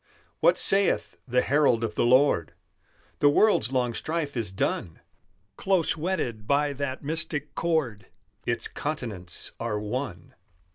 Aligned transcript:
What 0.39 0.57
saith 0.57 1.15
the 1.27 1.43
herald 1.43 1.83
of 1.83 1.93
the 1.93 2.07
Lord? 2.07 2.53
"The 3.19 3.29
world's 3.29 3.71
long 3.71 3.93
strife 3.93 4.35
is 4.35 4.49
done; 4.51 4.99
Close 5.57 5.95
wedded 5.95 6.47
by 6.47 6.73
that 6.73 7.03
mystic 7.03 7.53
cord, 7.53 8.07
Its 8.43 8.67
continents 8.67 9.51
are 9.59 9.79
one. 9.79 10.33